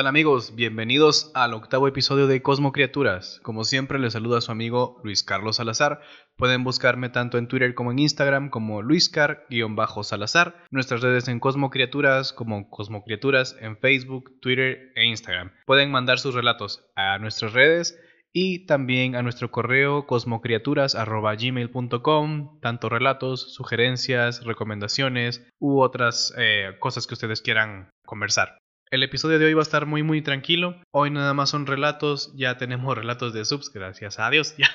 [0.00, 0.54] tal amigos?
[0.54, 3.38] Bienvenidos al octavo episodio de Cosmo Criaturas.
[3.42, 6.00] Como siempre les saluda su amigo Luis Carlos Salazar.
[6.36, 10.64] Pueden buscarme tanto en Twitter como en Instagram como luiscar-salazar.
[10.70, 15.52] Nuestras redes en Cosmo Criaturas como Cosmo Criaturas en Facebook, Twitter e Instagram.
[15.66, 18.00] Pueden mandar sus relatos a nuestras redes
[18.32, 27.12] y también a nuestro correo cosmocriaturas.gmail.com, tanto relatos, sugerencias, recomendaciones u otras eh, cosas que
[27.12, 28.59] ustedes quieran conversar.
[28.90, 30.82] El episodio de hoy va a estar muy muy tranquilo.
[30.90, 34.56] Hoy nada más son relatos, ya tenemos relatos de subs, gracias a Dios.
[34.58, 34.68] Ya,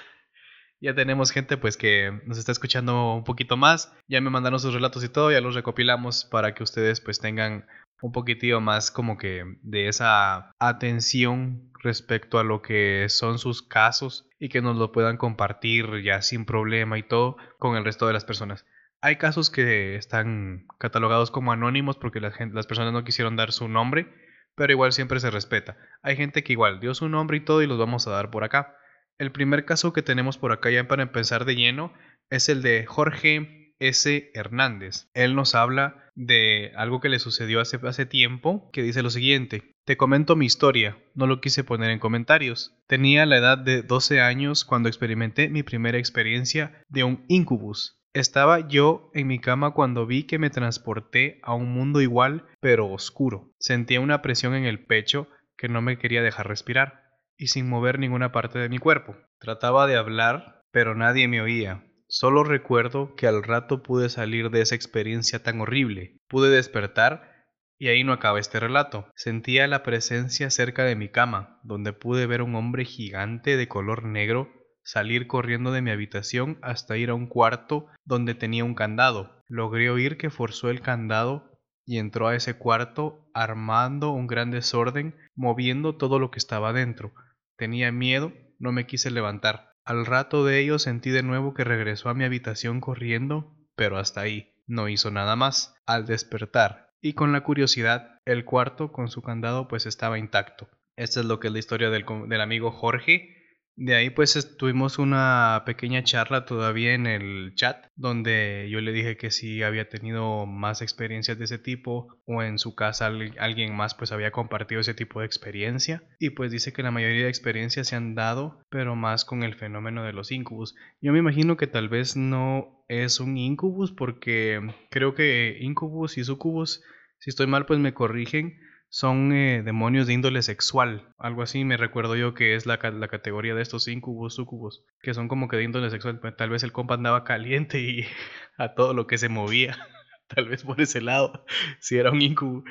[0.80, 3.94] ya tenemos gente pues que nos está escuchando un poquito más.
[4.08, 7.66] Ya me mandaron sus relatos y todo, ya los recopilamos para que ustedes pues tengan
[8.02, 14.30] un poquitillo más como que de esa atención respecto a lo que son sus casos
[14.40, 18.14] y que nos lo puedan compartir ya sin problema y todo con el resto de
[18.14, 18.66] las personas.
[19.06, 24.12] Hay casos que están catalogados como anónimos porque las personas no quisieron dar su nombre,
[24.56, 25.78] pero igual siempre se respeta.
[26.02, 28.44] Hay gente que igual dio su nombre y todo y los vamos a dar por
[28.44, 28.76] acá.
[29.20, 31.94] El primer caso que tenemos por acá ya para empezar de lleno
[32.32, 34.32] es el de Jorge S.
[34.34, 35.08] Hernández.
[35.14, 39.76] Él nos habla de algo que le sucedió hace, hace tiempo, que dice lo siguiente.
[39.86, 42.76] Te comento mi historia, no lo quise poner en comentarios.
[42.88, 48.02] Tenía la edad de 12 años cuando experimenté mi primera experiencia de un incubus.
[48.16, 52.90] Estaba yo en mi cama cuando vi que me transporté a un mundo igual pero
[52.90, 53.52] oscuro.
[53.60, 57.04] Sentía una presión en el pecho que no me quería dejar respirar,
[57.36, 59.18] y sin mover ninguna parte de mi cuerpo.
[59.38, 61.84] Trataba de hablar, pero nadie me oía.
[62.08, 66.16] Solo recuerdo que al rato pude salir de esa experiencia tan horrible.
[66.30, 67.34] Pude despertar
[67.78, 69.10] y ahí no acaba este relato.
[69.18, 74.06] Sentía la presencia cerca de mi cama, donde pude ver un hombre gigante de color
[74.06, 79.44] negro salir corriendo de mi habitación hasta ir a un cuarto donde tenía un candado.
[79.48, 85.16] Logré oír que forzó el candado y entró a ese cuarto armando un gran desorden,
[85.36, 87.14] moviendo todo lo que estaba dentro.
[87.58, 89.74] Tenía miedo, no me quise levantar.
[89.84, 94.22] Al rato de ello sentí de nuevo que regresó a mi habitación corriendo, pero hasta
[94.22, 94.54] ahí.
[94.68, 95.76] No hizo nada más.
[95.86, 100.70] Al despertar y con la curiosidad, el cuarto con su candado pues estaba intacto.
[100.96, 103.35] Esta es lo que es la historia del, del amigo Jorge
[103.78, 109.18] de ahí pues tuvimos una pequeña charla todavía en el chat donde yo le dije
[109.18, 113.94] que si había tenido más experiencias de ese tipo o en su casa alguien más
[113.94, 117.90] pues había compartido ese tipo de experiencia y pues dice que la mayoría de experiencias
[117.90, 120.76] se han dado pero más con el fenómeno de los incubus.
[121.02, 126.24] Yo me imagino que tal vez no es un incubus porque creo que incubus y
[126.24, 126.82] sucubus
[127.20, 128.58] si estoy mal pues me corrigen
[128.96, 131.14] son eh, demonios de índole sexual.
[131.18, 135.14] Algo así me recuerdo yo que es la, la, categoría de estos incubos, sucubos, que
[135.14, 136.22] son como que de índole sexual.
[136.22, 138.06] Pues, tal vez el compa andaba caliente y
[138.58, 139.78] a todo lo que se movía.
[140.34, 141.46] Tal vez por ese lado,
[141.82, 142.64] si era un incubo.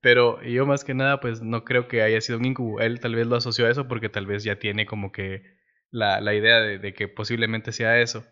[0.00, 2.80] Pero yo más que nada, pues no creo que haya sido un incubo.
[2.80, 5.42] Él tal vez lo asoció a eso porque tal vez ya tiene como que
[5.90, 8.24] la, la idea de, de, que posiblemente sea eso.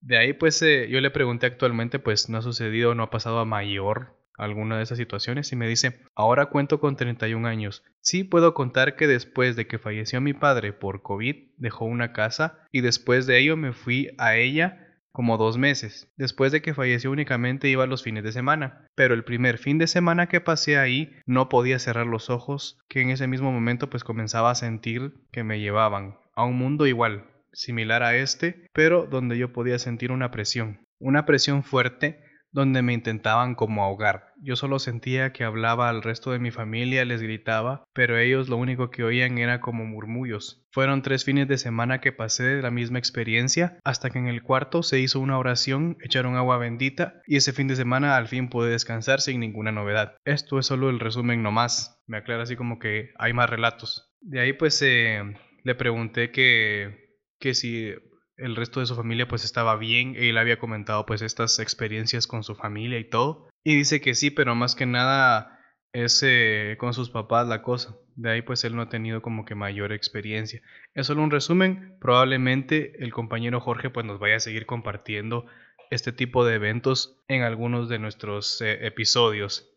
[0.00, 3.38] De ahí, pues eh, yo le pregunté actualmente, pues no ha sucedido, no ha pasado
[3.38, 7.84] a mayor alguna de esas situaciones y me dice, ahora cuento con 31 años.
[8.00, 12.58] Sí puedo contar que después de que falleció mi padre por COVID, dejó una casa
[12.72, 16.10] y después de ello me fui a ella como dos meses.
[16.16, 19.86] Después de que falleció únicamente iba los fines de semana, pero el primer fin de
[19.86, 24.04] semana que pasé ahí no podía cerrar los ojos, que en ese mismo momento pues
[24.04, 29.36] comenzaba a sentir que me llevaban a un mundo igual, similar a este, pero donde
[29.36, 34.32] yo podía sentir una presión, una presión fuerte donde me intentaban como ahogar.
[34.40, 38.56] Yo solo sentía que hablaba al resto de mi familia, les gritaba, pero ellos lo
[38.56, 40.66] único que oían era como murmullos.
[40.70, 44.42] Fueron tres fines de semana que pasé de la misma experiencia, hasta que en el
[44.42, 48.48] cuarto se hizo una oración, echaron agua bendita, y ese fin de semana al fin
[48.48, 50.16] pude descansar sin ninguna novedad.
[50.24, 52.02] Esto es solo el resumen nomás.
[52.06, 54.14] Me aclara así como que hay más relatos.
[54.20, 55.22] De ahí pues eh,
[55.64, 57.94] le pregunté que, que si
[58.42, 62.42] el resto de su familia pues estaba bien, él había comentado pues estas experiencias con
[62.42, 65.58] su familia y todo, y dice que sí, pero más que nada
[65.92, 69.44] es eh, con sus papás la cosa, de ahí pues él no ha tenido como
[69.44, 70.62] que mayor experiencia.
[70.94, 75.46] Es solo un resumen, probablemente el compañero Jorge pues nos vaya a seguir compartiendo
[75.90, 79.71] este tipo de eventos en algunos de nuestros eh, episodios.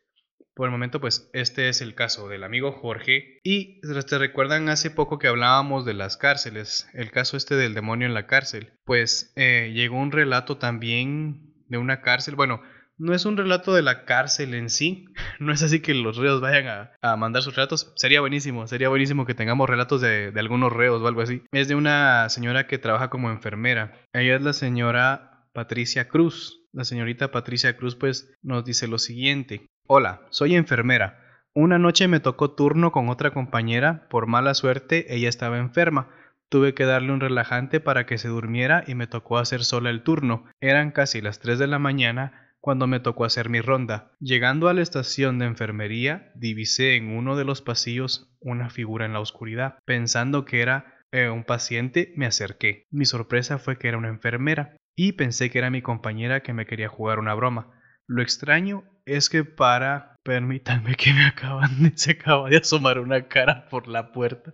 [0.56, 3.40] Por el momento, pues este es el caso del amigo Jorge.
[3.44, 8.07] Y te recuerdan hace poco que hablábamos de las cárceles, el caso este del demonio
[8.07, 8.72] en la cárcel.
[8.86, 12.36] Pues eh, llegó un relato también de una cárcel.
[12.36, 12.62] Bueno,
[12.98, 15.07] no es un relato de la cárcel en sí.
[15.40, 17.92] No es así que los reos vayan a, mandar sus relatos.
[17.98, 21.44] Sería buenísimo, sería buenísimo que tengamos relatos de, de algunos reos o algo así.
[21.52, 24.00] Es de una señora que trabaja como enfermera.
[24.13, 26.62] Ella es la señora Patricia Cruz.
[26.72, 29.68] La señorita Patricia Cruz pues nos dice lo siguiente.
[29.88, 31.44] Hola, soy enfermera.
[31.54, 36.10] Una noche me tocó turno con otra compañera, por mala suerte ella estaba enferma.
[36.50, 40.02] Tuve que darle un relajante para que se durmiera y me tocó hacer sola el
[40.02, 40.46] turno.
[40.60, 44.12] Eran casi las 3 de la mañana cuando me tocó hacer mi ronda.
[44.20, 49.14] Llegando a la estación de enfermería, divisé en uno de los pasillos una figura en
[49.14, 49.78] la oscuridad.
[49.86, 52.88] Pensando que era eh, un paciente, me acerqué.
[52.90, 56.66] Mi sorpresa fue que era una enfermera y pensé que era mi compañera que me
[56.66, 57.70] quería jugar una broma.
[58.08, 60.16] Lo extraño es que para...
[60.24, 61.92] Permítanme que me acaban de...
[61.96, 64.52] Se acaba de asomar una cara por la puerta.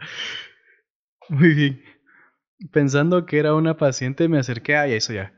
[1.29, 1.83] Muy bien.
[2.71, 4.75] Pensando que era una paciente me acerqué.
[4.75, 5.33] Ay, eso ya.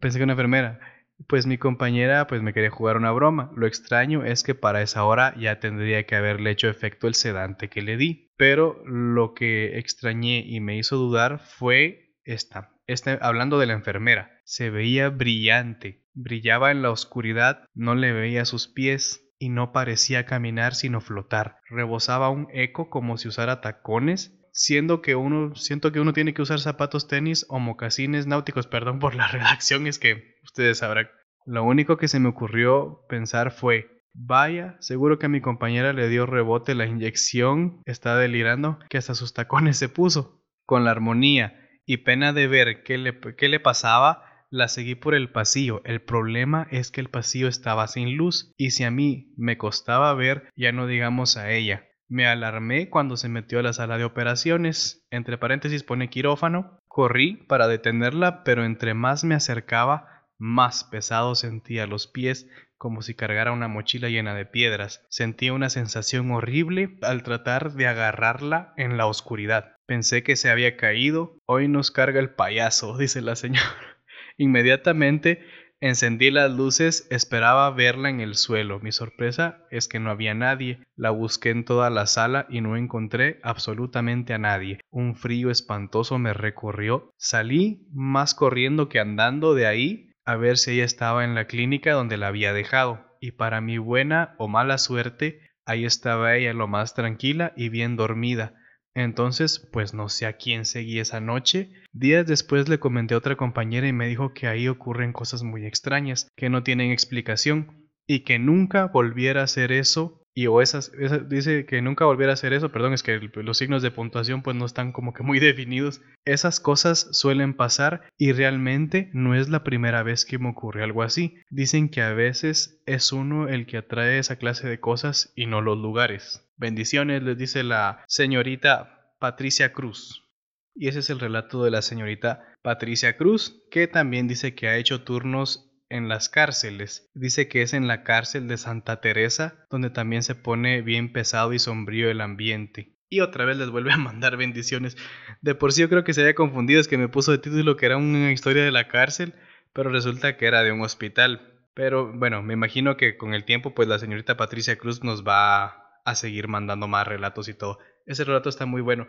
[0.00, 0.78] Pensé que una enfermera.
[1.26, 3.50] Pues mi compañera pues me quería jugar una broma.
[3.56, 7.68] Lo extraño es que para esa hora ya tendría que haberle hecho efecto el sedante
[7.68, 8.30] que le di.
[8.36, 12.74] Pero lo que extrañé y me hizo dudar fue esta.
[12.86, 18.44] Este, hablando de la enfermera, se veía brillante, brillaba en la oscuridad, no le veía
[18.44, 21.58] sus pies y no parecía caminar sino flotar.
[21.68, 26.42] Rebosaba un eco como si usara tacones, siendo que uno, siento que uno tiene que
[26.42, 31.08] usar zapatos tenis o mocasines náuticos, perdón por la redacción, es que ustedes sabrán.
[31.46, 36.08] Lo único que se me ocurrió pensar fue, vaya, seguro que a mi compañera le
[36.08, 40.42] dio rebote la inyección, está delirando, que hasta sus tacones se puso.
[40.66, 41.54] Con la armonía
[41.86, 45.82] y pena de ver qué le, qué le pasaba, la seguí por el pasillo.
[45.84, 50.12] El problema es que el pasillo estaba sin luz y si a mí me costaba
[50.14, 51.84] ver, ya no digamos a ella.
[52.08, 55.06] Me alarmé cuando se metió a la sala de operaciones.
[55.10, 56.78] Entre paréntesis pone quirófano.
[56.88, 62.48] Corrí para detenerla, pero entre más me acercaba, más pesado sentía los pies
[62.78, 65.04] como si cargara una mochila llena de piedras.
[65.10, 69.76] Sentía una sensación horrible al tratar de agarrarla en la oscuridad.
[69.84, 71.36] Pensé que se había caído.
[71.44, 73.97] Hoy nos carga el payaso, dice la señora.
[74.38, 75.40] Inmediatamente
[75.80, 78.78] encendí las luces, esperaba verla en el suelo.
[78.80, 80.80] Mi sorpresa es que no había nadie.
[80.96, 84.80] La busqué en toda la sala y no encontré absolutamente a nadie.
[84.90, 87.12] Un frío espantoso me recorrió.
[87.16, 91.92] Salí más corriendo que andando de ahí a ver si ella estaba en la clínica
[91.92, 93.16] donde la había dejado.
[93.20, 97.96] Y para mi buena o mala suerte, ahí estaba ella lo más tranquila y bien
[97.96, 98.54] dormida.
[98.94, 101.70] Entonces, pues no sé a quién seguí esa noche.
[101.92, 105.66] Días después le comenté a otra compañera y me dijo que ahí ocurren cosas muy
[105.66, 110.17] extrañas, que no tienen explicación, y que nunca volviera a hacer eso.
[110.38, 110.92] Y o esas,
[111.28, 114.54] dice que nunca volviera a hacer eso, perdón, es que los signos de puntuación pues
[114.54, 116.00] no están como que muy definidos.
[116.24, 121.02] Esas cosas suelen pasar y realmente no es la primera vez que me ocurre algo
[121.02, 121.38] así.
[121.50, 125.60] Dicen que a veces es uno el que atrae esa clase de cosas y no
[125.60, 126.48] los lugares.
[126.56, 130.24] Bendiciones, les dice la señorita Patricia Cruz.
[130.72, 134.76] Y ese es el relato de la señorita Patricia Cruz, que también dice que ha
[134.76, 137.10] hecho turnos en las cárceles.
[137.14, 141.52] Dice que es en la cárcel de Santa Teresa, donde también se pone bien pesado
[141.52, 142.96] y sombrío el ambiente.
[143.10, 144.96] Y otra vez les vuelve a mandar bendiciones.
[145.40, 147.76] De por sí yo creo que se había confundido, es que me puso de título
[147.76, 149.34] que era una historia de la cárcel,
[149.72, 151.54] pero resulta que era de un hospital.
[151.74, 156.00] Pero bueno, me imagino que con el tiempo pues la señorita Patricia Cruz nos va
[156.04, 157.78] a seguir mandando más relatos y todo.
[158.04, 159.06] Ese relato está muy bueno.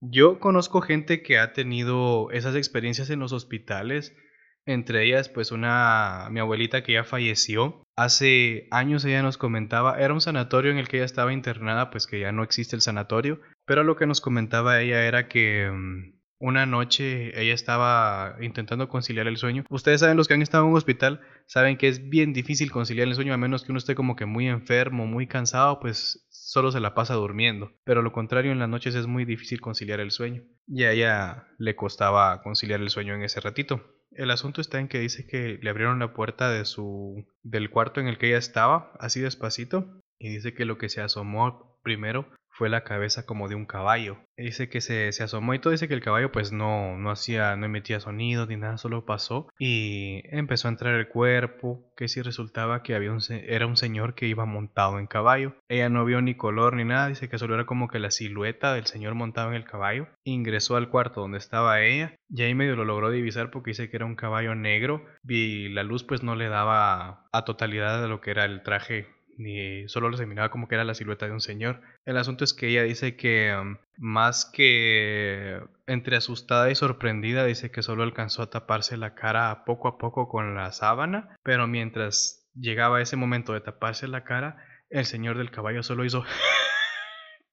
[0.00, 4.14] Yo conozco gente que ha tenido esas experiencias en los hospitales,
[4.66, 7.82] entre ellas pues una mi abuelita que ya falleció.
[7.96, 12.06] Hace años ella nos comentaba, era un sanatorio en el que ella estaba internada, pues
[12.06, 16.14] que ya no existe el sanatorio, pero lo que nos comentaba ella era que mm,
[16.44, 19.64] una noche ella estaba intentando conciliar el sueño.
[19.70, 23.08] Ustedes saben, los que han estado en un hospital, saben que es bien difícil conciliar
[23.08, 26.70] el sueño, a menos que uno esté como que muy enfermo, muy cansado, pues solo
[26.70, 27.72] se la pasa durmiendo.
[27.84, 30.42] Pero lo contrario, en las noches es muy difícil conciliar el sueño.
[30.66, 33.82] Y a ella le costaba conciliar el sueño en ese ratito.
[34.14, 38.00] El asunto está en que dice que le abrieron la puerta de su del cuarto
[38.00, 42.28] en el que ella estaba, así despacito, y dice que lo que se asomó primero
[42.54, 44.18] fue la cabeza como de un caballo.
[44.36, 47.56] Dice que se, se, asomó y todo dice que el caballo pues no, no hacía,
[47.56, 52.22] no emitía sonido ni nada, solo pasó y empezó a entrar el cuerpo, que si
[52.22, 55.56] resultaba que había un, era un señor que iba montado en caballo.
[55.68, 58.74] Ella no vio ni color ni nada, dice que solo era como que la silueta
[58.74, 60.08] del señor montado en el caballo.
[60.24, 63.96] Ingresó al cuarto donde estaba ella y ahí medio lo logró divisar porque dice que
[63.96, 68.20] era un caballo negro y la luz pues no le daba a totalidad de lo
[68.20, 71.40] que era el traje ni solo se miraba como que era la silueta de un
[71.40, 71.80] señor.
[72.04, 77.70] El asunto es que ella dice que um, más que entre asustada y sorprendida, dice
[77.70, 82.48] que solo alcanzó a taparse la cara poco a poco con la sábana, pero mientras
[82.54, 84.56] llegaba ese momento de taparse la cara,
[84.90, 86.24] el señor del caballo solo hizo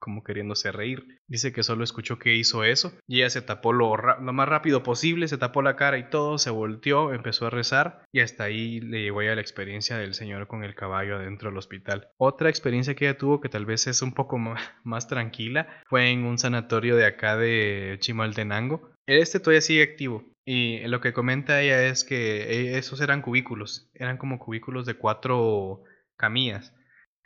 [0.01, 1.19] como queriéndose reír.
[1.27, 4.83] Dice que solo escuchó que hizo eso y ella se tapó lo, lo, más rápido
[4.83, 8.81] posible, se tapó la cara y todo, se volteó, empezó a rezar y hasta ahí
[8.81, 12.09] le llegó ya la experiencia del señor con el caballo adentro del hospital.
[12.17, 14.37] Otra experiencia que ella tuvo que tal vez es un poco
[14.83, 18.91] más tranquila fue en un sanatorio de acá de Chimaltenango.
[19.05, 23.89] Este todavía sigue activo, y lo que comenta ella es que e, esos eran cubículos,
[23.93, 25.83] eran como cubículos de cuatro
[26.17, 26.73] camillas.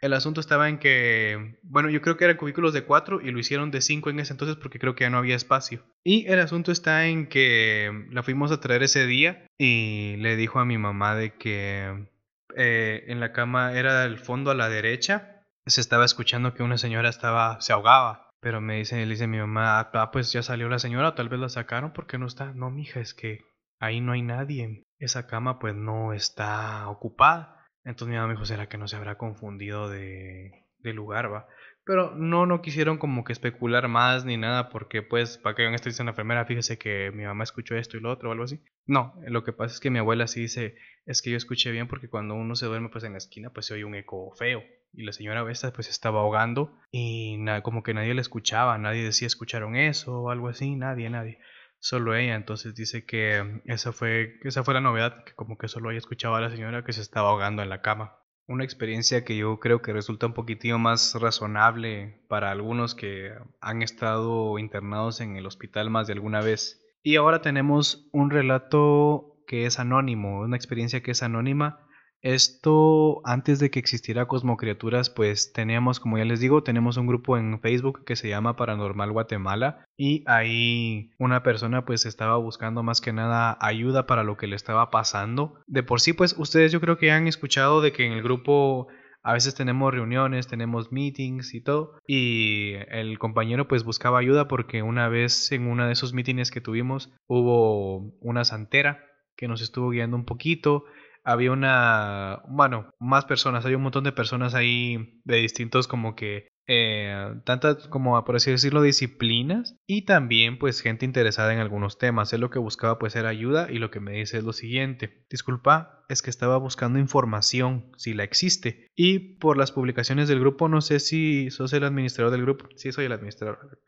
[0.06, 3.40] El asunto estaba en que, bueno, yo creo que eran cubículos de cuatro y lo
[3.40, 5.82] hicieron de cinco en ese entonces porque creo que ya no había espacio.
[6.04, 10.60] Y el asunto está en que la fuimos a traer ese día y le dijo
[10.60, 12.08] a mi mamá de que
[12.56, 15.42] eh, en la cama era el fondo a la derecha.
[15.66, 18.30] Se estaba escuchando que una señora estaba, se ahogaba.
[18.42, 21.40] Pero me dice, le dice mi mamá, ah, pues ya salió la señora, tal vez
[21.40, 22.54] la sacaron porque no está.
[22.54, 23.40] No, mija, es que
[23.80, 24.84] ahí no hay nadie.
[25.00, 27.55] Esa cama pues no está ocupada.
[27.86, 31.48] Entonces mi mamá me dijo, ¿será que no se habrá confundido de, de lugar, va?
[31.86, 35.76] Pero no, no quisieron como que especular más ni nada porque pues, para que vean
[35.76, 38.44] esto dice la enfermera, fíjese que mi mamá escuchó esto y lo otro o algo
[38.44, 38.60] así.
[38.88, 40.76] No, lo que pasa es que mi abuela sí dice,
[41.06, 43.68] es que yo escuché bien porque cuando uno se duerme pues en la esquina pues
[43.68, 44.64] se oye un eco feo.
[44.94, 49.28] Y la señora esta pues estaba ahogando y como que nadie le escuchaba, nadie decía
[49.28, 51.40] escucharon eso o algo así, nadie, nadie
[51.86, 52.36] solo ella.
[52.36, 56.40] Entonces dice que esa fue, esa fue la novedad, que como que solo ella escuchaba
[56.40, 58.18] a la señora que se estaba ahogando en la cama.
[58.48, 63.84] Una experiencia que yo creo que resulta un poquitillo más razonable para algunos que han
[63.84, 66.82] estado internados en el hospital más de alguna vez.
[67.04, 71.85] Y ahora tenemos un relato que es anónimo, una experiencia que es anónima
[72.26, 77.38] esto antes de que existiera Cosmocriaturas, pues teníamos, como ya les digo, tenemos un grupo
[77.38, 83.00] en Facebook que se llama Paranormal Guatemala y ahí una persona pues estaba buscando más
[83.00, 85.62] que nada ayuda para lo que le estaba pasando.
[85.68, 88.88] De por sí pues ustedes yo creo que han escuchado de que en el grupo
[89.22, 92.00] a veces tenemos reuniones, tenemos meetings y todo.
[92.08, 96.62] Y el compañero pues buscaba ayuda porque una vez en una de esos meetings que
[96.62, 99.06] tuvimos hubo una santera
[99.38, 100.86] que nos estuvo guiando un poquito
[101.26, 106.48] había una, bueno, más personas, hay un montón de personas ahí de distintos como que,
[106.68, 112.32] eh, tantas como por así decirlo, disciplinas y también pues gente interesada en algunos temas.
[112.32, 115.26] Él lo que buscaba pues era ayuda y lo que me dice es lo siguiente,
[115.30, 118.88] disculpa, es que estaba buscando información, si la existe.
[118.96, 122.92] Y por las publicaciones del grupo, no sé si sos el administrador del grupo, sí
[122.92, 123.80] soy el administrador.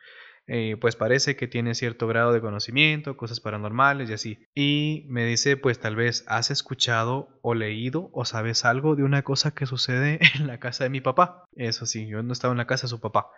[0.47, 4.47] Eh, pues parece que tiene cierto grado de conocimiento, cosas paranormales y así.
[4.55, 9.23] Y me dice, pues tal vez has escuchado o leído o sabes algo de una
[9.23, 11.45] cosa que sucede en la casa de mi papá.
[11.55, 13.29] Eso sí, yo no estaba en la casa de su papá.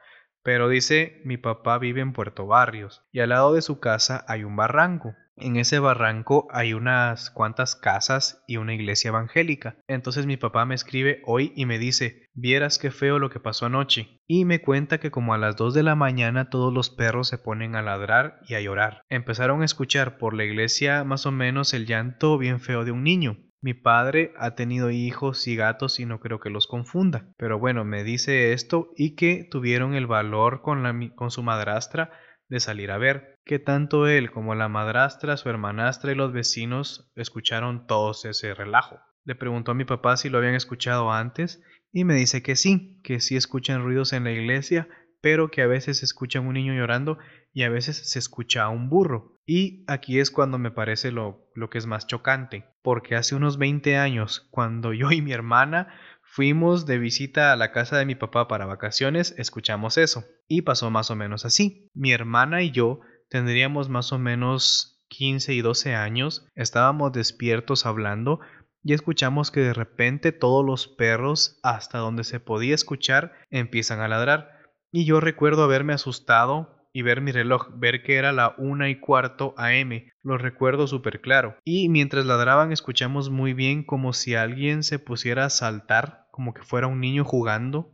[0.44, 4.44] Pero dice, mi papá vive en Puerto Barrios y al lado de su casa hay
[4.44, 5.16] un barranco.
[5.42, 9.78] En ese barranco hay unas cuantas casas y una iglesia evangélica.
[9.88, 13.66] Entonces mi papá me escribe hoy y me dice, vieras qué feo lo que pasó
[13.66, 14.20] anoche.
[14.28, 17.38] Y me cuenta que como a las 2 de la mañana todos los perros se
[17.38, 19.04] ponen a ladrar y a llorar.
[19.08, 23.04] Empezaron a escuchar por la iglesia más o menos el llanto bien feo de un
[23.04, 23.38] niño.
[23.62, 27.28] Mi padre ha tenido hijos y gatos y no creo que los confunda.
[27.38, 30.82] Pero bueno, me dice esto y que tuvieron el valor con,
[31.30, 32.12] su madrastra
[32.48, 37.12] de salir a ver, que tanto él como la madrastra, su hermanastra y los vecinos
[37.16, 39.00] escucharon todos ese relajo.
[39.26, 41.62] Le preguntó a mi papá si lo habían escuchado antes
[41.92, 44.88] y me dice que sí, que sí escuchan ruidos en la iglesia,
[45.22, 47.18] pero que a veces escuchan un niño llorando
[47.54, 49.36] y a veces se escucha a un burro.
[49.46, 53.58] Y aquí es cuando me parece lo, lo que es más chocante, porque hace unos
[53.58, 55.88] 20 años, cuando yo y mi hermana
[56.32, 60.26] Fuimos de visita a la casa de mi papá para vacaciones, escuchamos eso.
[60.48, 61.90] Y pasó más o menos así.
[61.96, 63.00] Mi hermana y yo
[63.30, 68.42] tendríamos más o menos 15 y 12 años, estábamos despiertos hablando
[68.84, 74.08] y escuchamos que de repente todos los perros, hasta donde se podía escuchar, empiezan a
[74.08, 74.59] ladrar.
[74.92, 79.00] Y yo recuerdo haberme asustado y ver mi reloj, ver que era la una y
[79.00, 81.56] cuarto AM, lo recuerdo súper claro.
[81.64, 86.64] Y mientras ladraban escuchamos muy bien como si alguien se pusiera a saltar, como que
[86.64, 87.94] fuera un niño jugando,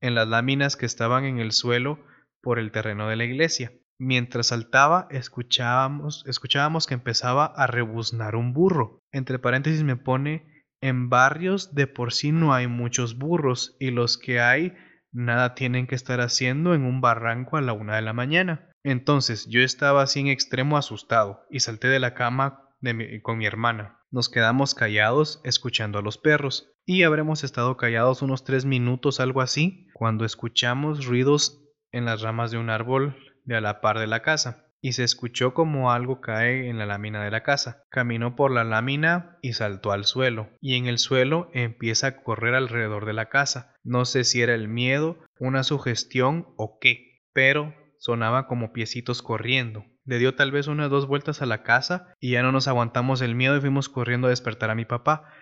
[0.00, 2.04] en las láminas que estaban en el suelo
[2.42, 3.72] por el terreno de la iglesia.
[3.98, 9.00] Mientras saltaba, escuchábamos, escuchábamos que empezaba a rebuznar un burro.
[9.10, 14.18] Entre paréntesis me pone, en barrios de por sí no hay muchos burros y los
[14.18, 14.74] que hay
[15.16, 18.70] nada tienen que estar haciendo en un barranco a la una de la mañana.
[18.84, 22.62] Entonces yo estaba así en extremo asustado y salté de la cama
[23.22, 23.98] con mi hermana.
[24.10, 29.40] Nos quedamos callados escuchando a los perros y habremos estado callados unos tres minutos algo
[29.40, 34.06] así cuando escuchamos ruidos en las ramas de un árbol de a la par de
[34.06, 34.65] la casa.
[34.80, 37.82] Y se escuchó como algo cae en la lámina de la casa.
[37.90, 42.54] Caminó por la lámina y saltó al suelo, y en el suelo empieza a correr
[42.54, 43.74] alrededor de la casa.
[43.82, 49.84] No sé si era el miedo, una sugestión o qué, pero sonaba como piecitos corriendo.
[50.04, 53.20] Le dio tal vez unas dos vueltas a la casa y ya no nos aguantamos
[53.22, 55.32] el miedo y fuimos corriendo a despertar a mi papá.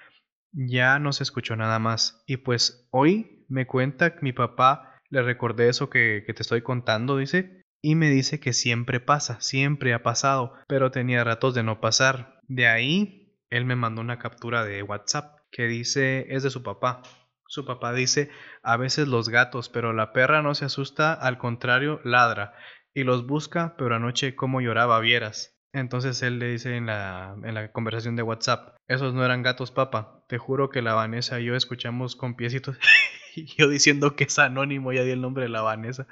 [0.52, 2.22] Ya no se escuchó nada más.
[2.26, 6.62] Y pues hoy me cuenta que mi papá le recordé eso que, que te estoy
[6.62, 11.62] contando, dice, y me dice que siempre pasa, siempre ha pasado, pero tenía ratos de
[11.62, 12.40] no pasar.
[12.48, 17.02] De ahí, él me mandó una captura de WhatsApp que dice es de su papá.
[17.46, 18.30] Su papá dice
[18.62, 22.54] a veces los gatos, pero la perra no se asusta, al contrario, ladra
[22.94, 25.54] y los busca, pero anoche como lloraba vieras.
[25.74, 29.72] Entonces él le dice en la, en la conversación de WhatsApp, esos no eran gatos,
[29.72, 30.24] papá.
[30.26, 32.78] Te juro que la Vanessa y yo escuchamos con piecitos.
[33.58, 36.06] yo diciendo que es anónimo, ya di el nombre de la Vanessa.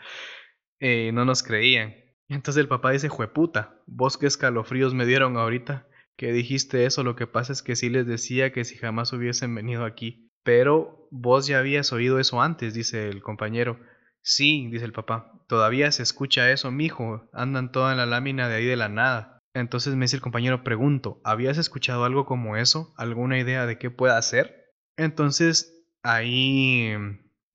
[0.85, 1.95] Eh, no nos creían.
[2.29, 5.87] Entonces el papá dice, jueputa, vos qué escalofríos me dieron ahorita
[6.17, 9.55] que dijiste eso, lo que pasa es que sí les decía que si jamás hubiesen
[9.55, 10.29] venido aquí.
[10.43, 13.79] Pero vos ya habías oído eso antes, dice el compañero.
[14.23, 18.57] Sí, dice el papá, todavía se escucha eso, mijo, andan toda en la lámina de
[18.57, 19.39] ahí de la nada.
[19.55, 22.93] Entonces me dice el compañero, pregunto, ¿habías escuchado algo como eso?
[22.97, 24.73] ¿Alguna idea de qué pueda hacer?
[24.97, 26.93] Entonces ahí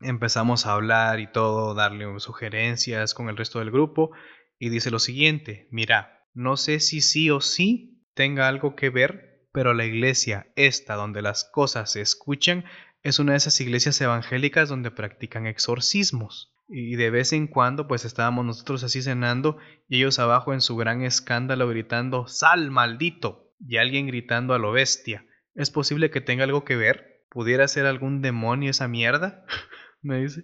[0.02, 4.12] empezamos a hablar y todo, darle sugerencias con el resto del grupo
[4.60, 9.48] y dice lo siguiente, mira, no sé si sí o sí tenga algo que ver,
[9.52, 12.66] pero la iglesia esta donde las cosas se escuchan
[13.04, 16.54] es una de esas iglesias evangélicas donde practican exorcismos.
[16.70, 20.76] Y de vez en cuando pues estábamos nosotros así cenando y ellos abajo en su
[20.76, 23.54] gran escándalo gritando ¡Sal, maldito!
[23.60, 25.26] y alguien gritando a lo bestia.
[25.56, 27.26] ¿Es posible que tenga algo que ver?
[27.30, 29.46] ¿Pudiera ser algún demonio esa mierda?
[30.02, 30.44] me dice.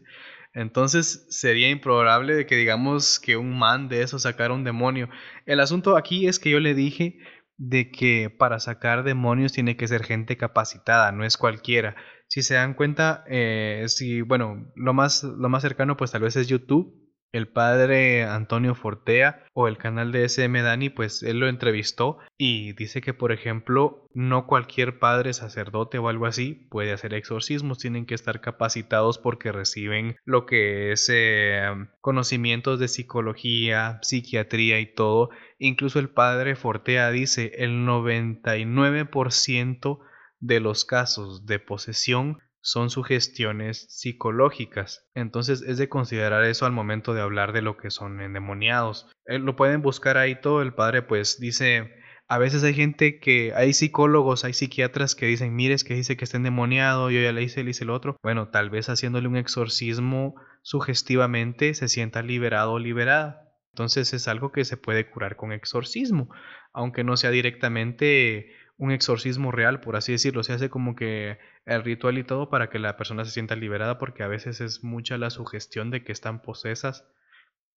[0.54, 5.10] Entonces sería improbable de que digamos que un man de eso sacara un demonio.
[5.46, 7.18] El asunto aquí es que yo le dije
[7.58, 11.96] de que para sacar demonios tiene que ser gente capacitada, no es cualquiera.
[12.28, 16.36] Si se dan cuenta, eh, si bueno, lo más, lo más cercano pues tal vez
[16.36, 17.03] es YouTube
[17.34, 22.74] el padre Antonio Fortea o el canal de SM Dani, pues él lo entrevistó y
[22.74, 28.06] dice que, por ejemplo, no cualquier padre sacerdote o algo así puede hacer exorcismos, tienen
[28.06, 31.64] que estar capacitados porque reciben lo que es eh,
[32.02, 35.32] conocimientos de psicología, psiquiatría y todo.
[35.58, 40.00] Incluso el padre Fortea dice el 99%
[40.40, 45.06] de los casos de posesión son sugestiones psicológicas.
[45.14, 49.12] Entonces es de considerar eso al momento de hablar de lo que son endemoniados.
[49.26, 50.62] Eh, lo pueden buscar ahí todo.
[50.62, 51.94] El padre pues dice,
[52.30, 56.24] a veces hay gente que, hay psicólogos, hay psiquiatras que dicen, mires que dice que
[56.24, 58.16] está endemoniado, yo ya le hice, le hice el otro.
[58.24, 63.54] Bueno, tal vez haciéndole un exorcismo sugestivamente se sienta liberado o liberada.
[63.74, 66.30] Entonces es algo que se puede curar con exorcismo,
[66.72, 68.52] aunque no sea directamente
[68.84, 70.44] un exorcismo real, por así decirlo.
[70.44, 73.98] Se hace como que el ritual y todo para que la persona se sienta liberada
[73.98, 77.08] porque a veces es mucha la sugestión de que están posesas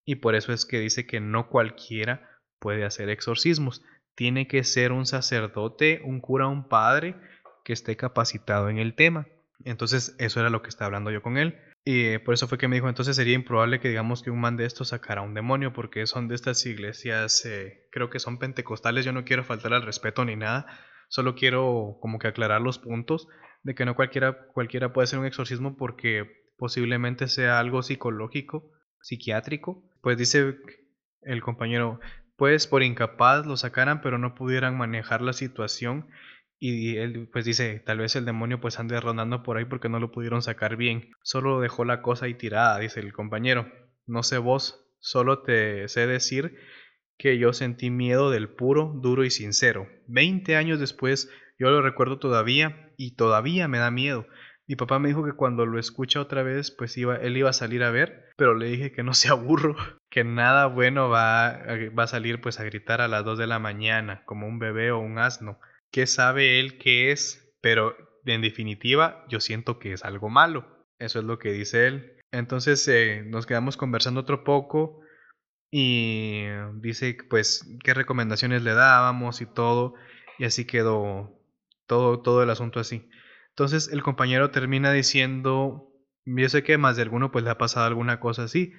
[0.05, 3.85] y por eso es que dice que no cualquiera puede hacer exorcismos.
[4.17, 7.15] Tiene que ser un sacerdote, un cura, un padre
[7.65, 9.29] que esté capacitado en el tema.
[9.65, 11.57] Entonces eso era lo que estaba hablando yo con él.
[11.85, 14.57] Y por eso fue que me dijo, entonces sería improbable que digamos que un man
[14.57, 19.05] de estos sacara un demonio, porque son de estas iglesias, eh, creo que son pentecostales,
[19.05, 20.67] yo no quiero faltar al respeto ni nada,
[21.09, 23.29] solo quiero como que aclarar los puntos
[23.63, 29.83] de que no cualquiera, cualquiera puede hacer un exorcismo porque posiblemente sea algo psicológico, psiquiátrico.
[30.01, 30.57] Pues dice
[31.23, 32.01] el compañero,
[32.37, 36.09] pues por incapaz lo sacaran pero no pudieran manejar la situación
[36.59, 40.01] y él pues dice, tal vez el demonio pues ande rondando por ahí porque no
[40.01, 41.11] lo pudieron sacar bien.
[41.23, 43.71] Solo dejó la cosa ahí tirada, dice el compañero.
[44.07, 46.57] No sé vos, solo te sé decir
[47.19, 49.89] que yo sentí miedo del puro, duro y sincero.
[50.07, 54.27] Veinte años después yo lo recuerdo todavía y todavía me da miedo.
[54.69, 57.55] Mi papá me dijo que cuando lo escucha otra vez, pues iba, él iba a
[57.55, 59.77] salir a ver, pero le dije que no se aburro,
[60.11, 61.63] que nada bueno va,
[61.97, 64.91] va a salir pues a gritar a las 2 de la mañana, como un bebé
[64.91, 65.61] o un asno.
[65.93, 67.55] ¿Qué sabe él que es?
[67.61, 70.85] Pero en definitiva, yo siento que es algo malo.
[70.99, 72.17] Eso es lo que dice él.
[72.33, 75.01] Entonces eh, nos quedamos conversando otro poco
[75.71, 76.45] y
[76.81, 79.95] dice pues qué recomendaciones le dábamos y todo.
[80.39, 81.41] Y así quedó
[81.87, 83.09] todo, todo el asunto así.
[83.51, 85.93] Entonces el compañero termina diciendo,
[86.25, 88.73] yo sé que más de alguno pues le ha pasado alguna cosa así,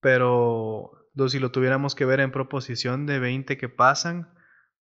[0.00, 4.28] pero si lo tuviéramos que ver en proposición de 20 que pasan,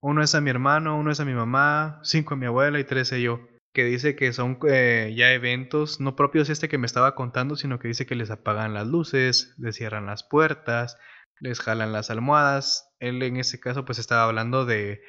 [0.01, 2.83] uno es a mi hermano, uno es a mi mamá, cinco a mi abuela y
[2.83, 7.15] 13 yo, que dice que son eh, ya eventos no propios este que me estaba
[7.15, 10.97] contando, sino que dice que les apagan las luces, les cierran las puertas,
[11.39, 15.01] les jalan las almohadas, Él en ese caso pues estaba hablando de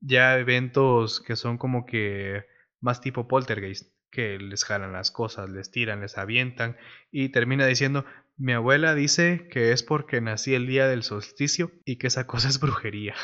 [0.00, 2.44] ya eventos que son como que
[2.80, 6.76] más tipo poltergeist, que les jalan las cosas, les tiran, les avientan
[7.10, 8.04] y termina diciendo,
[8.36, 12.48] mi abuela dice que es porque nací el día del solsticio y que esa cosa
[12.48, 13.14] es brujería.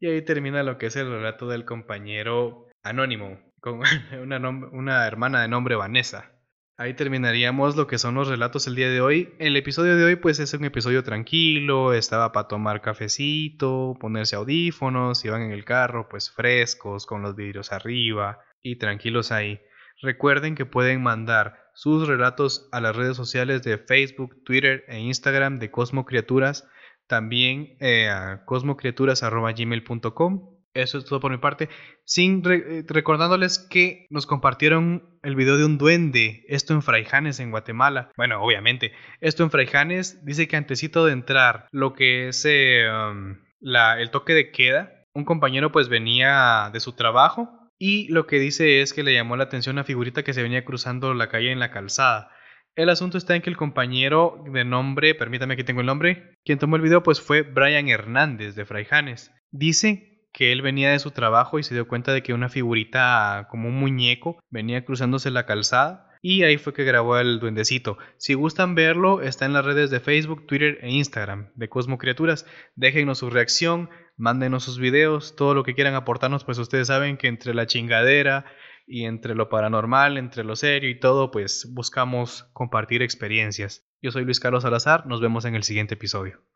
[0.00, 3.80] Y ahí termina lo que es el relato del compañero anónimo, con
[4.22, 6.37] una, una hermana de nombre Vanessa.
[6.80, 9.34] Ahí terminaríamos lo que son los relatos el día de hoy.
[9.40, 15.24] El episodio de hoy pues es un episodio tranquilo, estaba para tomar cafecito, ponerse audífonos,
[15.24, 19.58] iban en el carro pues frescos, con los vidrios arriba y tranquilos ahí.
[20.00, 25.58] Recuerden que pueden mandar sus relatos a las redes sociales de Facebook, Twitter e Instagram
[25.58, 26.68] de Cosmo Criaturas,
[27.08, 31.68] también eh, a cosmocriaturas.gmail.com eso es todo por mi parte.
[32.04, 37.50] Sin eh, recordándoles que nos compartieron el video de un duende, esto en Fraijanes, en
[37.50, 38.10] Guatemala.
[38.16, 43.36] Bueno, obviamente, esto en Fraijanes dice que antesito de entrar lo que es eh, um,
[43.60, 48.80] el toque de queda, un compañero pues venía de su trabajo y lo que dice
[48.82, 51.60] es que le llamó la atención una figurita que se venía cruzando la calle en
[51.60, 52.30] la calzada.
[52.74, 56.60] El asunto está en que el compañero de nombre, permítame que tengo el nombre, quien
[56.60, 59.32] tomó el video pues fue Brian Hernández de Fraijanes.
[59.50, 63.48] Dice que él venía de su trabajo y se dio cuenta de que una figurita
[63.50, 67.98] como un muñeco venía cruzándose la calzada y ahí fue que grabó el duendecito.
[68.16, 72.46] Si gustan verlo, está en las redes de Facebook, Twitter e Instagram de Cosmo Criaturas.
[72.74, 77.28] Déjenos su reacción, mándenos sus videos, todo lo que quieran aportarnos, pues ustedes saben que
[77.28, 78.44] entre la chingadera
[78.86, 83.86] y entre lo paranormal, entre lo serio y todo, pues buscamos compartir experiencias.
[84.02, 86.40] Yo soy Luis Carlos Salazar, nos vemos en el siguiente episodio.